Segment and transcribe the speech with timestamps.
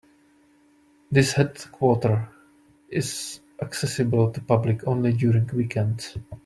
[1.11, 2.27] This headquarter
[2.89, 6.17] is accessible to public only during weekends.